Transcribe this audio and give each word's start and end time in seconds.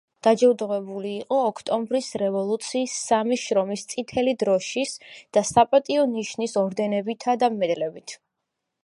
დაჯილდოვებული 0.25 1.09
იყო 1.23 1.41
ოქტომბრის 1.49 2.07
რევოლუციის, 2.21 2.95
სამი 3.09 3.37
შრომის 3.41 3.83
წითელი 3.93 4.33
დროშის 4.45 4.95
და 5.39 5.45
„საპატიო 5.51 6.07
ნიშნის“ 6.15 6.57
ორდენებითა 6.63 7.37
და 7.45 7.51
მედლებით. 7.61 8.17